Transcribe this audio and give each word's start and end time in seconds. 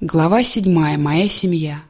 Глава 0.00 0.44
7. 0.44 0.96
Моя 0.96 1.28
семья. 1.28 1.82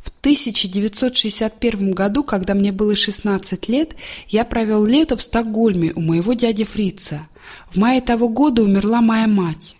В 0.00 0.10
1961 0.20 1.92
году, 1.92 2.22
когда 2.22 2.52
мне 2.52 2.72
было 2.72 2.94
16 2.94 3.70
лет, 3.70 3.96
я 4.28 4.44
провел 4.44 4.84
лето 4.84 5.16
в 5.16 5.22
Стокгольме 5.22 5.94
у 5.94 6.02
моего 6.02 6.34
дяди 6.34 6.64
Фрица. 6.64 7.26
В 7.70 7.78
мае 7.78 8.02
того 8.02 8.28
года 8.28 8.60
умерла 8.62 9.00
моя 9.00 9.26
мать. 9.26 9.76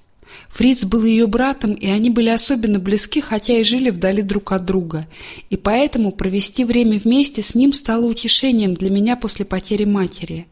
Фриц 0.48 0.86
был 0.86 1.04
ее 1.04 1.26
братом, 1.26 1.74
и 1.74 1.88
они 1.88 2.08
были 2.08 2.30
особенно 2.30 2.78
близки, 2.78 3.20
хотя 3.20 3.58
и 3.58 3.64
жили 3.64 3.90
вдали 3.90 4.22
друг 4.22 4.52
от 4.52 4.64
друга. 4.64 5.06
И 5.50 5.58
поэтому 5.58 6.10
провести 6.10 6.64
время 6.64 6.98
вместе 6.98 7.42
с 7.42 7.54
ним 7.54 7.74
стало 7.74 8.06
утешением 8.06 8.72
для 8.72 8.88
меня 8.88 9.14
после 9.14 9.44
потери 9.44 9.84
матери. 9.84 10.46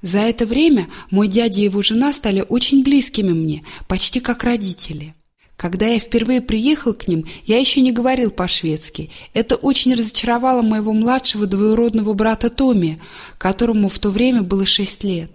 За 0.00 0.20
это 0.20 0.46
время 0.46 0.86
мой 1.10 1.28
дядя 1.28 1.60
и 1.60 1.64
его 1.64 1.82
жена 1.82 2.14
стали 2.14 2.42
очень 2.48 2.82
близкими 2.82 3.34
мне, 3.34 3.62
почти 3.86 4.20
как 4.20 4.44
родители. 4.44 5.14
Когда 5.56 5.86
я 5.86 6.00
впервые 6.00 6.40
приехал 6.40 6.94
к 6.94 7.06
ним, 7.06 7.24
я 7.46 7.58
еще 7.58 7.80
не 7.80 7.92
говорил 7.92 8.30
по-шведски. 8.30 9.10
Это 9.34 9.54
очень 9.54 9.94
разочаровало 9.94 10.62
моего 10.62 10.92
младшего 10.92 11.46
двоюродного 11.46 12.12
брата 12.12 12.50
Томи, 12.50 12.98
которому 13.38 13.88
в 13.88 13.98
то 13.98 14.10
время 14.10 14.42
было 14.42 14.66
шесть 14.66 15.04
лет. 15.04 15.30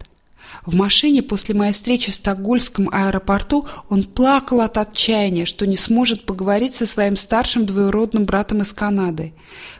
В 0.66 0.75
машине 0.75 1.23
после 1.23 1.55
моей 1.55 1.71
встречи 1.71 2.11
в 2.11 2.16
Стокгольмском 2.16 2.89
аэропорту 2.91 3.66
он 3.88 4.03
плакал 4.03 4.59
от 4.61 4.77
отчаяния, 4.77 5.45
что 5.45 5.66
не 5.66 5.77
сможет 5.77 6.25
поговорить 6.25 6.75
со 6.75 6.86
своим 6.86 7.16
старшим 7.16 7.66
двоюродным 7.66 8.25
братом 8.25 8.61
из 8.61 8.73
Канады. 8.73 9.33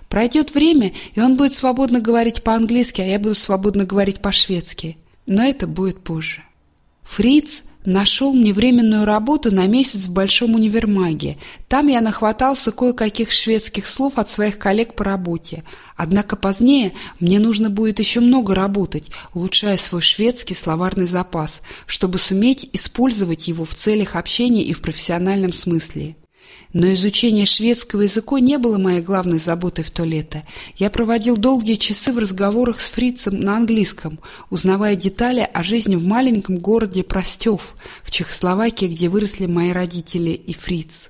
Пройдет 0.08 0.54
время, 0.56 0.94
и 1.14 1.22
он 1.22 1.36
будет 1.36 1.54
свободно 1.54 2.00
говорить 2.00 2.44
по-английски, 2.44 3.02
а 3.02 3.06
я 3.06 3.20
буду 3.20 3.36
свободно 3.36 3.86
говорить 3.86 4.22
по-шведски. 4.22 4.98
Но 5.26 5.44
это 5.44 5.68
будет 5.68 6.02
позже. 6.02 6.44
Фриц 7.04 7.64
Нашел 7.86 8.34
мне 8.34 8.52
временную 8.52 9.06
работу 9.06 9.56
на 9.56 9.66
месяц 9.66 10.06
в 10.06 10.12
Большом 10.12 10.56
универмаге. 10.56 11.38
Там 11.70 11.88
я 11.88 12.02
нахватался 12.02 12.74
кое-каких 12.74 13.32
шведских 13.32 13.88
слов 13.88 14.18
от 14.18 14.30
своих 14.30 14.60
коллег 14.60 14.96
по 14.96 15.06
работе. 15.06 15.64
Однако 15.96 16.36
позднее 16.36 16.92
мне 17.22 17.40
нужно 17.40 17.70
будет 17.70 18.00
еще 18.00 18.20
много 18.20 18.54
работать, 18.54 19.12
улучшая 19.34 19.78
свой 19.78 20.02
шведский 20.02 20.56
словарный 20.56 21.08
запас, 21.08 21.62
чтобы 21.86 22.18
суметь 22.18 22.70
использовать 22.74 23.48
его 23.48 23.64
в 23.64 23.74
целях 23.74 24.18
общения 24.18 24.64
и 24.64 24.74
в 24.74 24.82
профессиональном 24.82 25.54
смысле. 25.54 26.18
Но 26.72 26.94
изучение 26.94 27.48
шведского 27.48 28.02
языка 28.02 28.40
не 28.40 28.58
было 28.60 28.78
моей 28.78 29.02
главной 29.02 29.40
заботой 29.40 29.84
в 29.84 29.90
то 29.90 30.04
лето. 30.04 30.44
Я 30.78 30.92
проводил 30.92 31.36
долгие 31.36 31.76
часы 31.76 32.14
в 32.14 32.20
разговорах 32.20 32.80
с 32.80 32.92
фрицем 32.92 33.40
на 33.40 33.58
английском, 33.58 34.20
узнавая 34.52 34.96
детали 34.96 35.48
о 35.52 35.64
жизни 35.64 35.96
в 35.96 36.06
маленьком 36.06 36.58
городе 36.58 37.04
Простев, 37.04 37.76
в 38.04 38.12
Чехословакии, 38.12 38.86
где 38.86 39.10
выросли 39.10 39.48
мои 39.48 39.72
родители 39.72 40.30
и 40.30 40.54
фриц. 40.54 41.10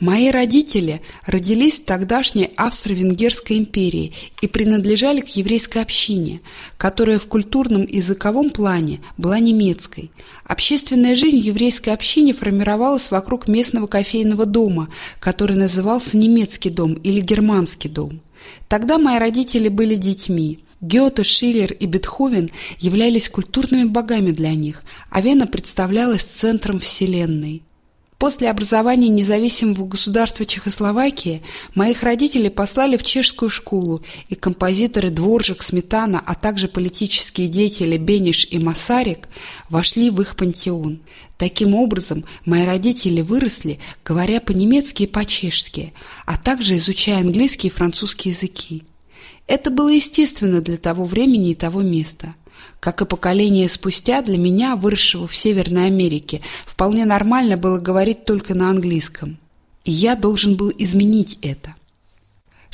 Мои 0.00 0.30
родители 0.30 1.02
родились 1.24 1.80
в 1.80 1.84
тогдашней 1.84 2.50
Австро-Венгерской 2.56 3.58
империи 3.58 4.12
и 4.40 4.48
принадлежали 4.48 5.20
к 5.20 5.28
еврейской 5.28 5.78
общине, 5.78 6.40
которая 6.76 7.20
в 7.20 7.26
культурном 7.28 7.84
и 7.84 7.96
языковом 7.96 8.50
плане 8.50 9.00
была 9.16 9.38
немецкой. 9.38 10.10
Общественная 10.44 11.14
жизнь 11.14 11.38
еврейской 11.38 11.90
общине 11.90 12.32
формировалась 12.32 13.12
вокруг 13.12 13.46
местного 13.46 13.86
кофейного 13.86 14.46
дома, 14.46 14.88
который 15.20 15.56
назывался 15.56 16.16
немецкий 16.16 16.70
дом 16.70 16.94
или 16.94 17.20
германский 17.20 17.88
дом. 17.88 18.20
Тогда 18.68 18.98
мои 18.98 19.18
родители 19.18 19.68
были 19.68 19.94
детьми. 19.94 20.58
Гёте, 20.80 21.22
Шиллер 21.22 21.72
и 21.72 21.86
Бетховен 21.86 22.50
являлись 22.78 23.28
культурными 23.28 23.84
богами 23.84 24.32
для 24.32 24.54
них, 24.54 24.82
а 25.08 25.20
Вена 25.20 25.46
представлялась 25.46 26.24
центром 26.24 26.80
вселенной. 26.80 27.62
После 28.18 28.48
образования 28.48 29.08
независимого 29.08 29.86
государства 29.86 30.46
Чехословакии 30.46 31.42
моих 31.74 32.02
родителей 32.04 32.48
послали 32.48 32.96
в 32.96 33.02
чешскую 33.02 33.50
школу, 33.50 34.02
и 34.28 34.36
композиторы 34.36 35.10
Дворжик, 35.10 35.62
Сметана, 35.62 36.22
а 36.24 36.34
также 36.34 36.68
политические 36.68 37.48
деятели 37.48 37.96
Бениш 37.96 38.46
и 38.50 38.58
Масарик 38.58 39.28
вошли 39.68 40.10
в 40.10 40.20
их 40.20 40.36
пантеон. 40.36 41.00
Таким 41.36 41.74
образом, 41.74 42.24
мои 42.44 42.64
родители 42.64 43.20
выросли, 43.20 43.80
говоря 44.04 44.40
по-немецки 44.40 45.02
и 45.02 45.08
по-чешски, 45.08 45.92
а 46.24 46.36
также 46.36 46.76
изучая 46.76 47.18
английский 47.18 47.68
и 47.68 47.72
французский 47.72 48.30
языки. 48.30 48.84
Это 49.48 49.70
было 49.70 49.88
естественно 49.88 50.60
для 50.60 50.78
того 50.78 51.04
времени 51.04 51.50
и 51.50 51.54
того 51.54 51.82
места– 51.82 52.34
как 52.80 53.02
и 53.02 53.06
поколение 53.06 53.68
спустя, 53.68 54.22
для 54.22 54.38
меня, 54.38 54.76
выросшего 54.76 55.26
в 55.26 55.34
Северной 55.34 55.86
Америке, 55.86 56.40
вполне 56.66 57.04
нормально 57.04 57.56
было 57.56 57.78
говорить 57.78 58.24
только 58.24 58.54
на 58.54 58.70
английском. 58.70 59.38
И 59.84 59.90
я 59.90 60.16
должен 60.16 60.56
был 60.56 60.72
изменить 60.76 61.38
это. 61.42 61.74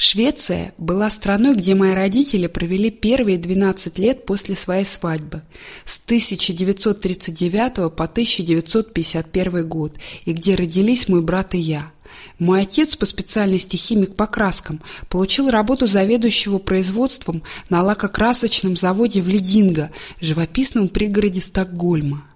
Швеция 0.03 0.73
была 0.79 1.11
страной, 1.11 1.55
где 1.55 1.75
мои 1.75 1.93
родители 1.93 2.47
провели 2.47 2.91
первые 2.91 3.37
12 3.37 3.99
лет 3.99 4.25
после 4.25 4.57
своей 4.57 4.87
свадьбы, 4.87 5.43
с 5.85 6.01
1939 6.03 7.95
по 7.95 8.05
1951 8.05 9.69
год, 9.69 9.93
и 10.25 10.33
где 10.33 10.55
родились 10.55 11.07
мой 11.07 11.21
брат 11.21 11.55
и 11.55 11.59
я– 11.59 11.93
мой 12.39 12.63
отец 12.63 12.97
по 12.97 13.07
специальности 13.07 13.77
химик 13.77 14.17
по 14.17 14.27
краскам 14.27 14.81
получил 15.09 15.49
работу 15.51 15.87
заведующего 15.87 16.59
производством 16.59 17.43
на 17.69 17.83
лакокрасочном 17.83 18.77
заводе 18.77 19.21
в 19.21 19.29
Лединго, 19.29 19.91
живописном 20.21 20.89
пригороде 20.89 21.41
Стокгольма. 21.41 22.30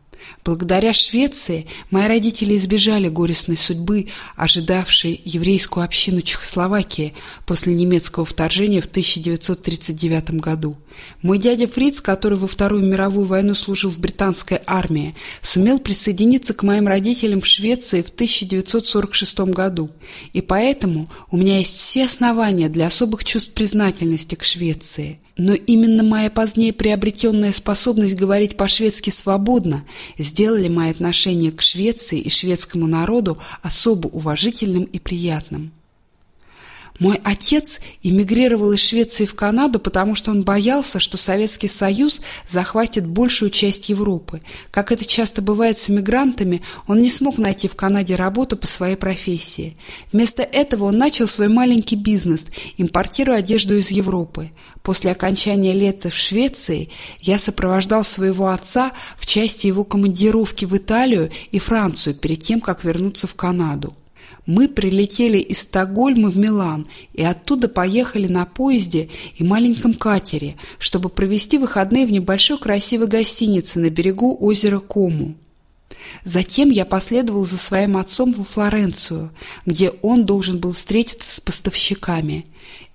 Благодаря 0.45 0.93
Швеции 0.93 1.67
мои 1.91 2.07
родители 2.07 2.57
избежали 2.57 3.09
горестной 3.09 3.57
судьбы, 3.57 4.09
ожидавшей 4.37 5.21
еврейскую 5.25 5.85
общину 5.85 6.21
Чехословакии 6.21 7.15
после 7.47 7.75
немецкого 7.75 8.27
вторжения 8.27 8.81
в 8.81 8.87
1939 8.87 10.33
году. 10.41 10.77
Мой 11.23 11.39
дядя 11.39 11.67
Фриц, 11.67 12.01
который 12.01 12.39
во 12.39 12.47
Вторую 12.47 12.85
мировую 12.85 13.27
войну 13.27 13.55
служил 13.55 13.91
в 13.91 13.99
британской 13.99 14.61
армии, 14.67 15.15
сумел 15.41 15.79
присоединиться 15.79 16.55
к 16.55 16.63
моим 16.63 16.87
родителям 16.87 17.41
в 17.41 17.47
Швеции 17.47 18.03
в 18.03 18.11
1946 18.11 19.39
году, 19.51 19.91
и 20.33 20.41
поэтому 20.41 21.11
у 21.31 21.37
меня 21.37 21.59
есть 21.59 21.77
все 21.79 22.05
основания 22.05 22.69
для 22.69 22.87
особых 22.87 23.25
чувств 23.25 23.55
признательности 23.55 24.35
к 24.35 24.45
Швеции. 24.45 25.21
Но 25.37 25.55
именно 25.55 26.05
моя 26.05 26.31
позднее 26.31 26.73
приобретенная 26.73 27.53
способность 27.53 28.15
говорить 28.15 28.57
по-шведски 28.57 29.11
свободно 29.11 29.85
сделали 30.17 30.69
мои 30.69 30.91
отношения 30.91 31.51
к 31.51 31.61
Швеции 31.61 32.21
и 32.21 32.31
шведскому 32.31 32.87
народу 32.87 33.39
особо 33.63 34.07
уважительным 34.07 34.85
и 34.85 34.99
приятным. 35.01 35.73
Мой 37.01 37.21
отец 37.25 37.81
эмигрировал 38.05 38.71
из 38.71 38.81
Швеции 38.81 39.27
в 39.27 39.35
Канаду, 39.35 39.81
потому 39.81 40.15
что 40.15 40.31
он 40.31 40.45
боялся, 40.45 41.01
что 41.01 41.17
Советский 41.17 41.67
Союз 41.67 42.21
захватит 42.49 43.05
большую 43.05 43.51
часть 43.51 43.89
Европы. 43.89 44.43
Как 44.71 44.93
это 44.93 45.05
часто 45.05 45.43
бывает 45.43 45.77
с 45.79 45.91
эмигрантами, 45.91 46.63
он 46.87 47.01
не 47.01 47.09
смог 47.09 47.39
найти 47.39 47.67
в 47.67 47.75
Канаде 47.75 48.15
работу 48.15 48.57
по 48.57 48.69
своей 48.69 48.95
профессии. 48.95 49.77
Вместо 50.13 50.45
этого 50.45 50.85
он 50.85 50.97
начал 50.97 51.27
свой 51.27 51.49
маленький 51.49 51.97
бизнес, 51.97 52.47
импортируя 52.79 53.39
одежду 53.39 53.77
из 53.77 53.91
Европы. 53.91 54.53
После 54.85 55.11
окончания 55.11 55.73
лета 55.73 56.11
в 56.11 56.15
Швеции 56.15 56.91
я 57.19 57.39
сопровождал 57.39 58.05
своего 58.05 58.49
отца 58.49 58.93
в 59.19 59.27
части 59.27 59.67
его 59.67 59.83
командировки 59.83 60.65
в 60.65 60.77
Италию 60.77 61.33
и 61.51 61.59
Францию 61.59 62.15
перед 62.15 62.41
тем, 62.41 62.61
как 62.61 62.85
вернуться 62.85 63.27
в 63.27 63.35
Канаду. 63.35 63.97
Мы 64.47 64.69
прилетели 64.69 65.39
из 65.39 65.61
Стокгольма 65.61 66.31
в 66.31 66.37
Милан 66.37 66.87
и 67.13 67.23
оттуда 67.23 67.69
поехали 67.69 68.27
на 68.27 68.45
поезде 68.45 69.09
и 69.37 69.45
маленьком 69.45 69.95
катере, 69.95 70.57
чтобы 70.79 71.09
провести 71.09 71.59
выходные 71.59 72.07
в 72.07 72.13
небольшой 72.13 72.59
красивой 72.59 73.07
гостинице 73.07 73.79
на 73.79 73.91
берегу 73.91 74.37
озера 74.39 74.81
Кому. 74.81 75.35
Затем 76.25 76.71
я 76.71 76.85
последовал 76.85 77.47
за 77.47 77.57
своим 77.57 77.97
отцом 77.97 78.33
во 78.33 78.45
Флоренцию, 78.45 79.31
где 79.67 79.91
он 80.03 80.25
должен 80.25 80.59
был 80.59 80.73
встретиться 80.73 81.35
с 81.35 81.41
поставщиками. 81.41 82.47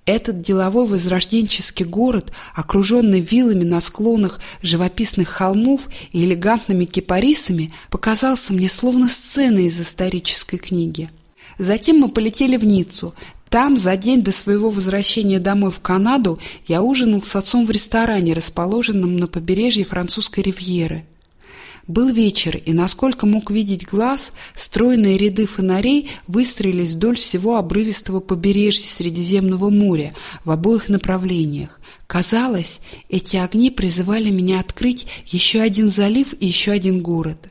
Этот 0.06 0.42
деловой 0.42 0.88
возрожденческий 0.88 1.86
город, 1.86 2.32
окруженный 2.56 3.20
виллами 3.20 3.64
на 3.64 3.80
склонах 3.80 4.40
живописных 4.64 5.30
холмов 5.30 5.88
и 6.12 6.26
элегантными 6.26 6.86
кипарисами, 6.86 7.74
показался 7.92 8.54
мне 8.54 8.70
словно 8.70 9.08
сцена 9.08 9.60
из 9.60 9.80
исторической 9.80 10.58
книги. 10.58 11.12
Затем 11.60 12.00
мы 12.00 12.10
полетели 12.10 12.56
в 12.56 12.66
Ниццу. 12.66 13.14
Там, 13.50 13.78
за 13.78 13.98
день 13.98 14.22
до 14.24 14.32
своего 14.32 14.70
возвращения 14.70 15.40
домой 15.40 15.72
в 15.72 15.82
Канаду, 15.82 16.40
я 16.68 16.82
ужинал 16.82 17.22
с 17.22 17.36
отцом 17.36 17.66
в 17.66 17.72
ресторане, 17.72 18.34
расположенном 18.34 19.18
на 19.18 19.28
побережье 19.28 19.84
французской 19.84 20.40
ривьеры. 20.40 21.06
Был 21.86 22.10
вечер, 22.14 22.56
и, 22.56 22.72
насколько 22.72 23.26
мог 23.26 23.52
видеть 23.52 23.88
глаз, 23.88 24.32
стройные 24.56 25.18
ряды 25.18 25.48
фонарей 25.48 26.10
выстроились 26.28 26.92
вдоль 26.92 27.18
всего 27.18 27.58
обрывистого 27.58 28.20
побережья 28.20 28.86
Средиземного 28.86 29.70
моря 29.70 30.14
в 30.46 30.52
обоих 30.52 30.88
направлениях. 30.88 31.82
Казалось, 32.08 32.80
эти 33.10 33.38
огни 33.38 33.72
призывали 33.72 34.30
меня 34.30 34.60
открыть 34.60 35.08
еще 35.26 35.62
один 35.62 35.88
залив 35.90 36.34
и 36.40 36.46
еще 36.46 36.72
один 36.72 37.02
город. 37.02 37.50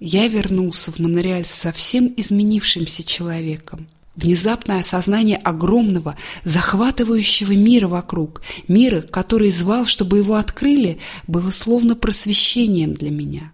Я 0.00 0.28
вернулся 0.28 0.90
в 0.90 0.98
Монреаль 0.98 1.44
совсем 1.44 2.12
изменившимся 2.16 3.04
человеком. 3.04 3.86
Внезапное 4.16 4.80
осознание 4.80 5.36
огромного, 5.36 6.16
захватывающего 6.42 7.52
мира 7.52 7.86
вокруг, 7.86 8.40
мира, 8.66 9.02
который 9.02 9.50
звал, 9.50 9.84
чтобы 9.84 10.18
его 10.18 10.36
открыли, 10.36 10.98
было 11.26 11.50
словно 11.50 11.96
просвещением 11.96 12.94
для 12.94 13.10
меня. 13.10 13.52